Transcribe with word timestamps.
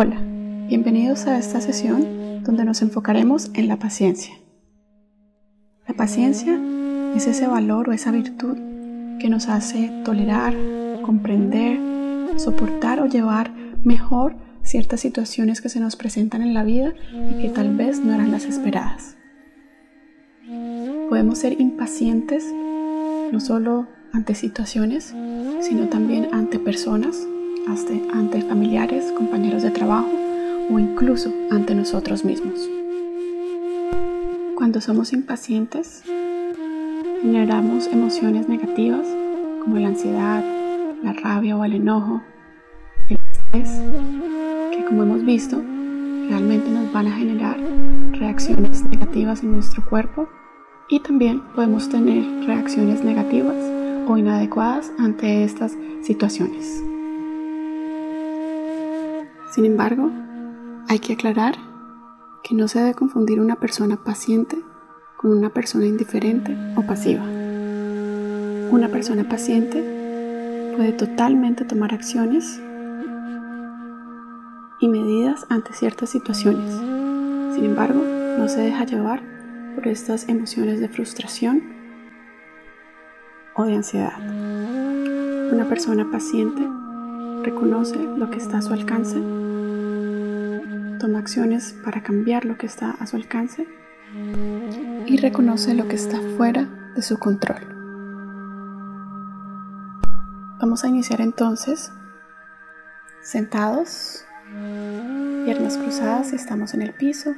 Hola, 0.00 0.22
bienvenidos 0.68 1.26
a 1.26 1.38
esta 1.40 1.60
sesión 1.60 2.44
donde 2.44 2.64
nos 2.64 2.82
enfocaremos 2.82 3.50
en 3.54 3.66
la 3.66 3.80
paciencia. 3.80 4.32
La 5.88 5.94
paciencia 5.94 6.56
es 7.16 7.26
ese 7.26 7.48
valor 7.48 7.88
o 7.88 7.92
esa 7.92 8.12
virtud 8.12 8.56
que 9.18 9.28
nos 9.28 9.48
hace 9.48 9.90
tolerar, 10.04 10.54
comprender, 11.02 11.80
soportar 12.36 13.00
o 13.00 13.06
llevar 13.06 13.52
mejor 13.82 14.36
ciertas 14.62 15.00
situaciones 15.00 15.60
que 15.60 15.68
se 15.68 15.80
nos 15.80 15.96
presentan 15.96 16.42
en 16.42 16.54
la 16.54 16.62
vida 16.62 16.94
y 17.32 17.42
que 17.42 17.48
tal 17.48 17.74
vez 17.74 17.98
no 17.98 18.14
eran 18.14 18.30
las 18.30 18.44
esperadas. 18.44 19.16
Podemos 21.08 21.38
ser 21.38 21.60
impacientes 21.60 22.44
no 23.32 23.40
solo 23.40 23.88
ante 24.12 24.36
situaciones, 24.36 25.12
sino 25.60 25.88
también 25.88 26.28
ante 26.30 26.60
personas, 26.60 27.26
ante 28.14 28.40
familiares, 28.40 29.12
compañeros 29.12 29.62
de 29.62 29.70
trabajo 29.70 30.08
o 30.70 30.78
incluso 30.78 31.30
ante 31.50 31.74
nosotros 31.74 32.24
mismos. 32.24 32.68
Cuando 34.54 34.80
somos 34.80 35.12
impacientes, 35.12 36.02
generamos 37.20 37.86
emociones 37.88 38.48
negativas 38.48 39.06
como 39.62 39.78
la 39.78 39.88
ansiedad, 39.88 40.42
la 41.02 41.12
rabia 41.12 41.56
o 41.56 41.64
el 41.64 41.74
enojo, 41.74 42.22
el 43.10 43.18
estrés, 43.32 43.80
que 44.72 44.84
como 44.86 45.02
hemos 45.02 45.24
visto, 45.24 45.62
realmente 46.30 46.70
nos 46.70 46.90
van 46.92 47.08
a 47.08 47.16
generar 47.16 47.58
reacciones 48.12 48.82
negativas 48.84 49.42
en 49.42 49.52
nuestro 49.52 49.84
cuerpo 49.84 50.26
y 50.88 51.00
también 51.00 51.42
podemos 51.54 51.90
tener 51.90 52.46
reacciones 52.46 53.04
negativas 53.04 53.56
o 54.08 54.16
inadecuadas 54.16 54.90
ante 54.98 55.44
estas 55.44 55.76
situaciones. 56.02 56.82
Sin 59.50 59.64
embargo, 59.64 60.10
hay 60.88 60.98
que 60.98 61.14
aclarar 61.14 61.54
que 62.42 62.54
no 62.54 62.68
se 62.68 62.80
debe 62.80 62.94
confundir 62.94 63.40
una 63.40 63.56
persona 63.56 63.96
paciente 63.96 64.62
con 65.16 65.36
una 65.36 65.50
persona 65.50 65.86
indiferente 65.86 66.56
o 66.76 66.82
pasiva. 66.82 67.24
Una 68.70 68.88
persona 68.88 69.28
paciente 69.28 70.74
puede 70.76 70.92
totalmente 70.92 71.64
tomar 71.64 71.94
acciones 71.94 72.60
y 74.80 74.88
medidas 74.88 75.46
ante 75.48 75.72
ciertas 75.72 76.10
situaciones. 76.10 76.70
Sin 77.54 77.64
embargo, 77.64 78.02
no 78.38 78.48
se 78.48 78.60
deja 78.60 78.84
llevar 78.84 79.22
por 79.74 79.88
estas 79.88 80.28
emociones 80.28 80.78
de 80.78 80.88
frustración 80.88 81.62
o 83.56 83.64
de 83.64 83.76
ansiedad. 83.76 84.20
Una 85.50 85.66
persona 85.68 86.10
paciente 86.10 86.62
reconoce 87.42 87.96
lo 87.96 88.30
que 88.30 88.38
está 88.38 88.58
a 88.58 88.62
su 88.62 88.72
alcance, 88.72 89.18
toma 90.98 91.18
acciones 91.18 91.74
para 91.84 92.02
cambiar 92.02 92.44
lo 92.44 92.56
que 92.58 92.66
está 92.66 92.90
a 92.90 93.06
su 93.06 93.16
alcance 93.16 93.66
y 95.06 95.16
reconoce 95.16 95.74
lo 95.74 95.88
que 95.88 95.96
está 95.96 96.18
fuera 96.36 96.68
de 96.94 97.02
su 97.02 97.18
control. 97.18 97.74
Vamos 100.60 100.84
a 100.84 100.88
iniciar 100.88 101.20
entonces 101.20 101.92
sentados, 103.22 104.24
piernas 105.44 105.76
cruzadas 105.76 106.30
si 106.30 106.36
estamos 106.36 106.74
en 106.74 106.82
el 106.82 106.94
piso, 106.94 107.34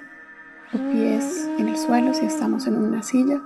o 0.73 0.79
pies 0.93 1.49
en 1.59 1.69
el 1.69 1.77
suelo 1.77 2.15
si 2.15 2.25
estamos 2.25 2.67
en 2.67 2.77
una 2.77 3.03
silla, 3.03 3.41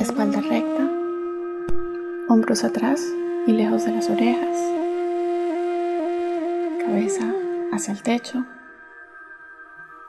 espalda 0.00 0.40
recta, 0.40 0.90
hombros 2.28 2.64
atrás 2.64 3.04
y 3.46 3.52
lejos 3.52 3.84
de 3.84 3.92
las 3.92 4.08
orejas, 4.08 4.58
cabeza 6.90 7.32
hacia 7.70 7.92
el 7.92 8.02
techo, 8.02 8.44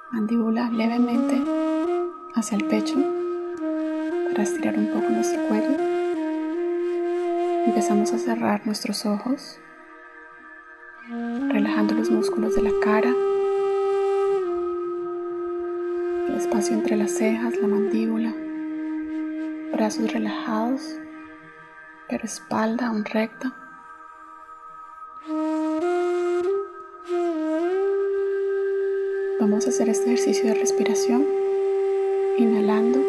mandíbula 0.09 0.67
levemente 0.71 1.39
hacia 2.33 2.57
el 2.57 2.65
pecho 2.65 2.95
para 4.31 4.41
estirar 4.41 4.79
un 4.79 4.87
poco 4.87 5.09
nuestro 5.09 5.43
cuello. 5.43 5.77
Empezamos 7.67 8.11
a 8.13 8.17
cerrar 8.17 8.65
nuestros 8.65 9.05
ojos, 9.05 9.59
relajando 11.49 11.93
los 11.93 12.09
músculos 12.09 12.55
de 12.55 12.63
la 12.63 12.71
cara 12.83 13.13
el 16.29 16.35
espacio 16.35 16.73
entre 16.73 16.97
las 16.97 17.11
cejas, 17.11 17.57
la 17.61 17.67
mandíbula, 17.67 18.33
brazos 19.71 20.11
relajados, 20.11 20.95
pero 22.09 22.23
espalda 22.23 22.87
aún 22.87 23.05
recta. 23.05 23.60
Vamos 29.41 29.65
a 29.65 29.69
hacer 29.69 29.89
este 29.89 30.13
ejercicio 30.13 30.49
de 30.49 30.53
respiración, 30.53 31.25
inhalando 32.37 32.99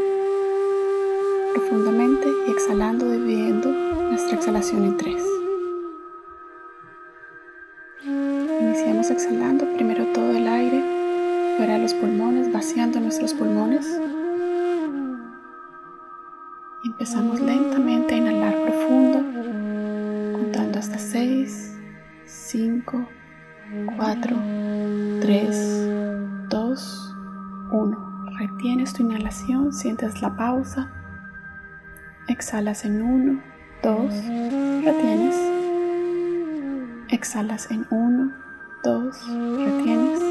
profundamente 1.53 2.26
y 2.48 2.53
exhalando, 2.53 3.10
dividiendo 3.10 3.69
nuestra 3.69 4.37
exhalación 4.37 4.84
en 4.84 4.97
tres. 4.97 5.22
Iniciamos 8.62 9.10
exhalando 9.10 9.66
primero 9.75 10.06
todo 10.15 10.31
el 10.31 10.48
aire 10.48 10.82
fuera 11.59 11.76
los 11.76 11.93
pulmones, 11.93 12.50
vaciando 12.50 12.99
nuestros 12.99 13.34
pulmones. 13.34 13.87
empezamos 16.82 17.43
lentamente 17.43 18.14
a 18.14 18.16
inhalar 18.16 18.54
profundo, 18.62 19.19
contando 20.32 20.78
hasta 20.78 20.97
6, 20.97 21.76
5, 22.25 23.06
4, 23.97 24.37
3, 25.21 26.49
2, 26.49 27.16
1. 27.72 28.28
Retienes 28.38 28.93
tu 28.93 29.03
inhalación, 29.03 29.72
sientes 29.72 30.21
la 30.21 30.37
pausa. 30.37 30.91
Exhalas 32.28 32.84
en 32.84 33.03
1, 33.03 33.43
2, 33.82 34.15
retienes. 34.84 35.37
Exhalas 37.09 37.71
en 37.71 37.87
1, 37.91 38.32
2, 38.84 39.28
retienes 39.59 40.22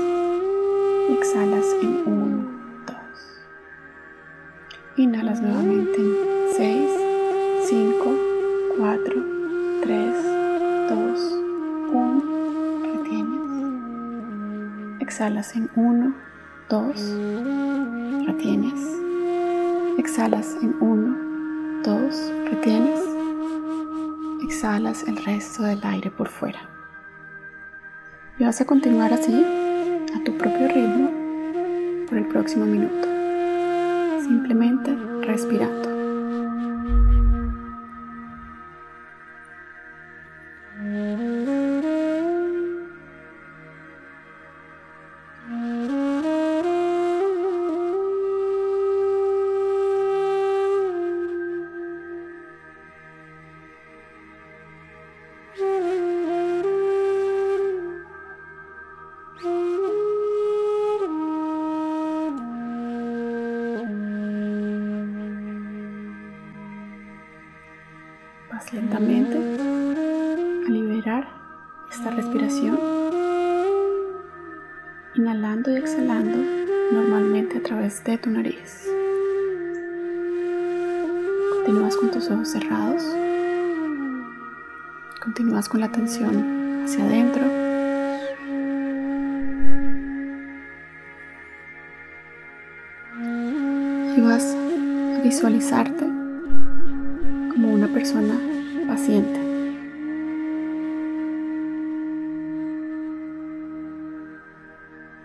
exhalas 1.14 1.66
en 1.82 2.08
1, 2.08 2.86
2. 2.88 2.96
Inhalas 4.98 5.42
nuevamente 5.42 5.98
en 5.98 6.16
6, 6.56 6.90
5, 7.70 8.18
4, 8.78 9.26
3, 9.82 10.26
2, 10.90 11.41
Exhalas 15.12 15.54
en 15.58 15.70
1, 15.76 16.16
2. 16.70 18.28
Retienes. 18.28 18.80
Exhalas 19.98 20.56
en 20.62 20.74
1, 20.80 21.84
2. 21.84 22.34
Retienes. 22.50 23.02
Exhalas 24.42 25.04
el 25.04 25.18
resto 25.18 25.64
del 25.64 25.84
aire 25.84 26.12
por 26.12 26.30
fuera. 26.30 26.62
Y 28.40 28.46
vas 28.46 28.62
a 28.62 28.66
continuar 28.66 29.12
así 29.12 29.36
a 30.16 30.24
tu 30.24 30.38
propio 30.38 30.70
ritmo 30.70 31.12
por 32.08 32.18
el 32.18 32.28
próximo 32.28 32.66
minuto, 32.66 33.06
simplemente 34.22 34.96
respirando. 35.24 35.91
Lentamente 68.74 69.38
a 70.66 70.70
liberar 70.70 71.28
esta 71.92 72.12
respiración, 72.12 72.78
inhalando 75.16 75.72
y 75.72 75.78
exhalando 75.78 76.38
normalmente 76.92 77.58
a 77.58 77.64
través 77.64 78.04
de 78.04 78.18
tu 78.18 78.30
nariz. 78.30 78.88
Continúas 81.56 81.98
con 81.98 82.12
tus 82.12 82.30
ojos 82.30 82.50
cerrados. 82.50 83.04
Continúas 85.22 85.68
con 85.68 85.80
la 85.80 85.88
atención 85.88 86.84
hacia 86.86 87.04
adentro. 87.04 87.44
Y 94.16 94.22
vas 94.22 94.56
a 94.56 95.22
visualizarte 95.24 96.21
persona 97.94 98.40
paciente. 98.88 99.52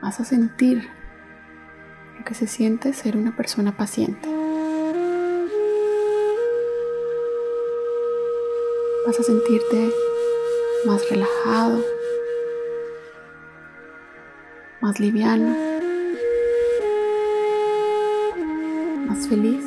vas 0.06 0.20
a 0.20 0.24
sentir 0.24 0.88
lo 2.16 2.24
que 2.24 2.32
se 2.34 2.46
siente 2.46 2.92
ser 2.92 3.16
una 3.16 3.34
persona 3.36 3.76
paciente. 3.76 4.28
Vas 9.04 9.18
a 9.18 9.22
sentirte 9.24 9.90
más 10.86 11.02
relajado, 11.10 11.84
más 14.80 15.00
liviano, 15.00 15.56
más 19.08 19.26
feliz, 19.26 19.64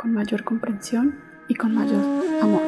con 0.00 0.14
mayor 0.14 0.44
comprensión 0.44 1.20
y 1.46 1.54
con 1.54 1.74
mayor 1.74 2.02
amor. 2.40 2.62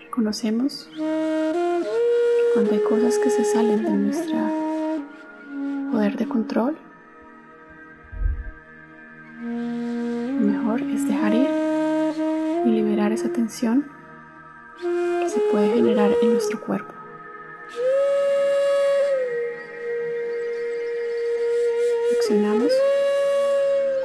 Reconocemos 0.00 0.90
que 0.92 2.52
cuando 2.52 2.72
hay 2.72 2.80
cosas 2.80 3.16
que 3.18 3.30
se 3.30 3.44
salen 3.44 3.84
de 3.84 3.90
nuestro 3.90 4.36
poder 5.92 6.16
de 6.16 6.26
control, 6.26 6.76
lo 9.40 10.46
mejor 10.46 10.80
es 10.80 11.06
dejar 11.06 11.32
ir 11.32 11.48
y 12.64 12.70
liberar 12.70 13.12
esa 13.12 13.28
tensión 13.28 13.86
que 14.80 15.28
se 15.28 15.38
puede 15.52 15.74
generar 15.74 16.10
en 16.22 16.32
nuestro 16.32 16.60
cuerpo. 16.60 17.03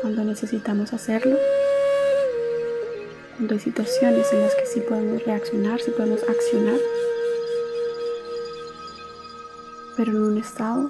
Cuando 0.02 0.24
necesitamos 0.24 0.94
hacerlo, 0.94 1.38
cuando 3.36 3.54
hay 3.54 3.60
situaciones 3.60 4.32
en 4.32 4.42
las 4.42 4.56
que 4.56 4.66
sí 4.66 4.80
podemos 4.82 5.24
reaccionar, 5.26 5.82
sí 5.82 5.92
podemos 5.92 6.24
accionar, 6.24 6.80
pero 9.98 10.12
en 10.12 10.22
un 10.22 10.38
estado 10.38 10.90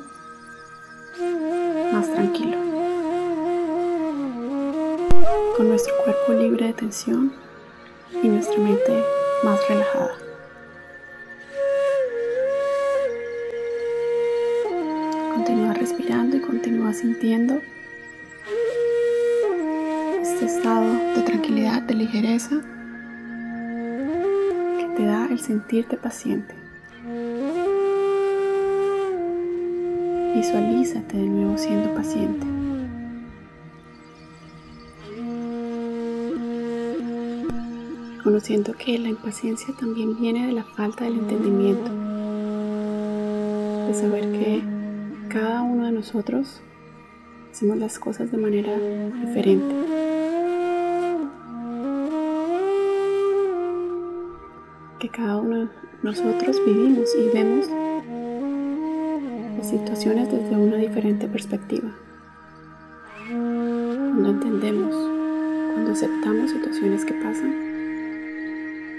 más 1.91 2.11
tranquilo, 2.13 2.57
con 5.57 5.69
nuestro 5.69 5.95
cuerpo 6.03 6.33
libre 6.33 6.67
de 6.67 6.73
tensión 6.73 7.33
y 8.21 8.27
nuestra 8.27 8.57
mente 8.57 9.03
más 9.43 9.59
relajada. 9.67 10.17
Continúa 15.33 15.73
respirando 15.73 16.37
y 16.37 16.41
continúa 16.41 16.93
sintiendo 16.93 17.59
este 20.41 20.57
estado 20.57 20.93
de 21.15 21.21
tranquilidad, 21.23 21.81
de 21.81 21.95
ligereza 21.95 22.61
que 24.77 24.87
te 24.95 25.05
da 25.05 25.27
el 25.29 25.37
sentirte 25.37 25.97
paciente. 25.97 26.55
Visualízate 30.33 31.17
de 31.17 31.25
nuevo 31.25 31.57
siendo 31.57 31.93
paciente. 31.93 32.47
Conociendo 38.23 38.73
que 38.77 38.97
la 38.97 39.09
impaciencia 39.09 39.73
también 39.77 40.17
viene 40.21 40.47
de 40.47 40.53
la 40.53 40.63
falta 40.63 41.03
del 41.03 41.19
entendimiento, 41.19 41.91
de 43.87 43.93
saber 43.93 44.31
que 44.31 44.63
cada 45.27 45.63
uno 45.63 45.87
de 45.87 45.91
nosotros 45.91 46.61
hacemos 47.51 47.77
las 47.77 47.99
cosas 47.99 48.31
de 48.31 48.37
manera 48.37 48.73
diferente. 49.25 49.98
Que 54.99 55.07
cada 55.07 55.37
uno 55.37 55.59
de 55.59 55.67
nosotros 56.03 56.61
vivimos 56.65 57.15
y 57.15 57.29
vemos 57.33 57.69
las 59.57 59.69
situaciones 59.69 60.29
desde 60.29 60.57
una 60.57 60.75
diferente 60.75 61.25
perspectiva. 61.29 61.89
Cuando 63.29 64.29
entendemos, 64.31 64.93
cuando 65.73 65.91
aceptamos 65.93 66.51
situaciones 66.51 67.05
que 67.05 67.13
pasan, 67.13 67.55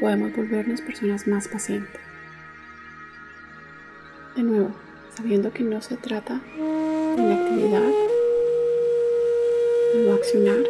podemos 0.01 0.35
volvernos 0.35 0.81
personas 0.81 1.27
más 1.27 1.49
pacientes. 1.49 2.01
De 4.37 4.43
nuevo, 4.43 4.71
sabiendo 5.15 5.53
que 5.53 5.65
no 5.65 5.83
se 5.83 5.99
trata 5.99 6.41
de 6.57 7.23
la 7.23 7.35
actividad, 7.35 7.93
de 9.93 10.07
no 10.07 10.15
accionar, 10.15 10.61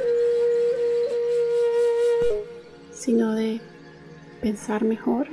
sino 2.90 3.34
de 3.36 3.60
pensar 4.40 4.84
mejor 4.84 5.26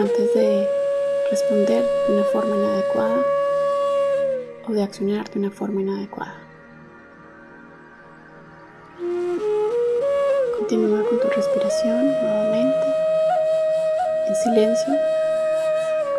antes 0.00 0.34
de 0.34 0.66
responder 1.30 1.84
de 2.08 2.14
una 2.14 2.24
forma 2.24 2.56
inadecuada 2.56 3.22
o 4.66 4.72
de 4.72 4.82
accionar 4.82 5.28
de 5.30 5.38
una 5.38 5.50
forma 5.50 5.82
inadecuada. 5.82 6.38
Continúa 10.58 11.04
con 11.08 11.20
tu 11.20 11.28
respiración 11.28 12.06
nuevamente 12.06 12.86
en 14.28 14.36
silencio, 14.36 14.94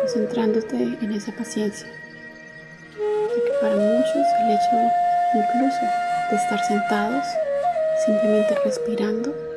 concentrándote 0.00 0.76
en 0.76 1.12
esa 1.12 1.32
paciencia. 1.32 1.88
Ya 2.96 3.44
que 3.44 3.52
para 3.60 3.74
muchos 3.74 4.26
el 4.42 4.50
hecho 4.52 4.92
incluso 5.34 5.80
de 6.30 6.36
estar 6.36 6.60
sentados, 6.64 7.26
simplemente 8.06 8.54
respirando, 8.64 9.53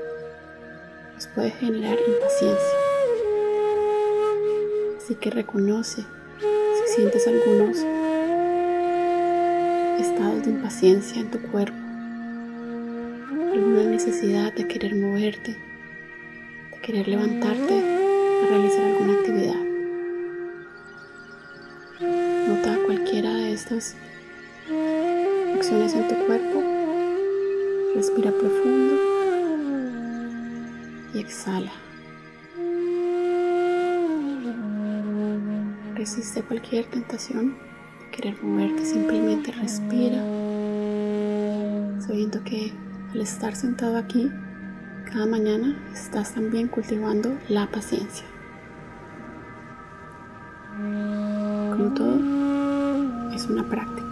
nos 1.17 1.25
puede 1.29 1.49
generar 1.49 1.97
impaciencia. 1.97 2.77
Así 4.97 5.15
que 5.15 5.31
reconoce 5.31 6.03
si 6.39 6.95
sientes 6.95 7.27
algunos 7.27 7.77
estados 9.99 10.43
de 10.43 10.51
impaciencia 10.51 11.19
en 11.19 11.31
tu 11.31 11.41
cuerpo, 11.41 11.75
alguna 13.51 13.85
necesidad 13.85 14.53
de 14.53 14.67
querer 14.67 14.93
moverte, 14.93 15.57
de 16.71 16.81
querer 16.83 17.07
levantarte 17.07 17.73
a 17.73 18.47
realizar 18.49 18.83
alguna 18.83 19.13
actividad. 19.13 19.55
Nota 22.47 22.77
cualquiera 22.85 23.33
de 23.33 23.53
estas 23.53 23.95
acciones 25.55 25.95
en 25.95 26.07
tu 26.09 26.15
cuerpo. 26.27 26.61
Respira 27.95 28.29
profundo 28.29 29.16
exhala. 31.19 31.71
Resiste 35.95 36.41
cualquier 36.43 36.85
tentación 36.85 37.57
de 37.99 38.11
querer 38.11 38.43
moverte, 38.43 38.85
simplemente 38.85 39.51
respira, 39.51 40.19
sabiendo 41.99 42.43
que 42.43 42.71
al 43.13 43.21
estar 43.21 43.55
sentado 43.55 43.97
aquí, 43.97 44.31
cada 45.11 45.25
mañana 45.25 45.75
estás 45.93 46.33
también 46.33 46.67
cultivando 46.67 47.37
la 47.49 47.67
paciencia. 47.67 48.25
Como 50.77 51.93
todo, 51.93 53.31
es 53.33 53.45
una 53.45 53.67
práctica. 53.67 54.06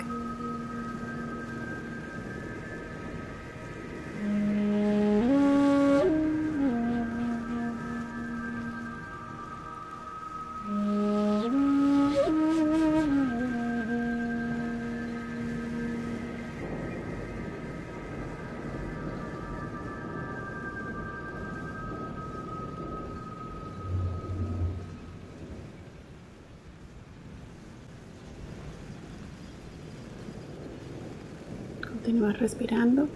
Continúa 32.06 32.34
respirando. 32.34 33.10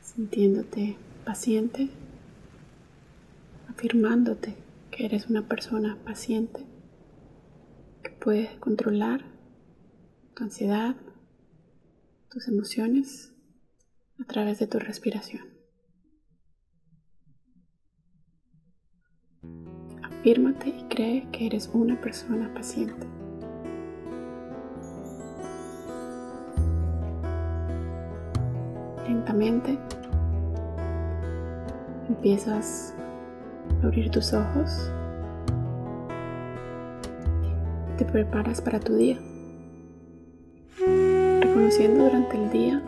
Sintiéndote 0.00 0.96
paciente, 1.26 1.90
afirmándote 3.68 4.56
que 4.90 5.04
eres 5.04 5.26
una 5.26 5.48
persona 5.48 5.98
paciente, 6.02 6.64
que 8.02 8.08
puedes 8.08 8.56
controlar 8.56 9.26
tu 10.34 10.44
ansiedad, 10.44 10.96
tus 12.30 12.48
emociones 12.48 13.34
a 14.18 14.24
través 14.24 14.58
de 14.60 14.66
tu 14.66 14.78
respiración. 14.78 15.55
afírmate 20.26 20.70
y 20.70 20.82
cree 20.88 21.28
que 21.30 21.46
eres 21.46 21.70
una 21.72 21.94
persona 22.00 22.52
paciente. 22.52 23.06
Lentamente 29.06 29.78
empiezas 32.08 32.92
a 33.80 33.86
abrir 33.86 34.10
tus 34.10 34.32
ojos. 34.32 34.90
Te 37.96 38.04
preparas 38.04 38.60
para 38.60 38.80
tu 38.80 38.96
día, 38.96 39.20
reconociendo 41.40 42.02
durante 42.02 42.36
el 42.36 42.50
día 42.50 42.82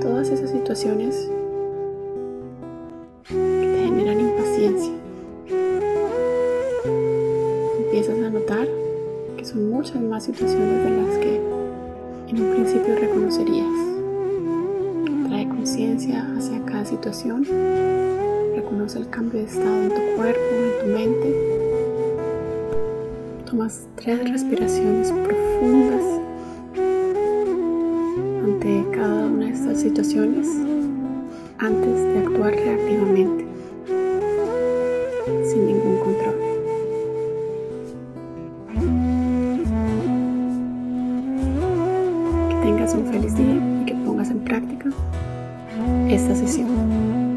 todas 0.00 0.30
esas 0.30 0.50
situaciones 0.50 1.28
que 3.24 3.34
te 3.34 3.82
generan 3.86 4.20
impaciencia. 4.20 4.97
Notar 8.30 8.68
que 9.36 9.44
son 9.44 9.70
muchas 9.70 10.00
más 10.00 10.24
situaciones 10.24 10.84
de 10.84 10.90
las 10.90 11.18
que 11.18 11.36
en 12.28 12.40
un 12.42 12.54
principio 12.54 12.94
reconocerías. 12.96 13.66
Trae 15.28 15.48
conciencia 15.48 16.26
hacia 16.36 16.64
cada 16.64 16.84
situación. 16.84 17.46
Reconoce 18.54 18.98
el 18.98 19.08
cambio 19.08 19.40
de 19.40 19.46
estado 19.46 19.82
en 19.82 19.88
tu 19.88 20.16
cuerpo, 20.16 20.40
en 20.52 20.80
tu 20.80 20.98
mente. 20.98 21.34
Tomas 23.46 23.86
tres 23.96 24.30
respiraciones 24.30 25.10
profundas 25.12 26.04
ante 28.44 28.84
cada 28.92 29.26
una 29.26 29.46
de 29.46 29.52
estas 29.52 29.80
situaciones 29.80 30.48
antes 31.58 32.02
de 32.02 32.18
actuar 32.18 32.54
reactivamente, 32.54 33.46
un 42.94 43.06
feliz 43.06 43.34
día 43.34 43.54
y 43.82 43.84
que 43.86 43.94
pongas 43.94 44.30
en 44.30 44.40
práctica 44.40 44.90
esta 46.08 46.34
sesión. 46.34 47.27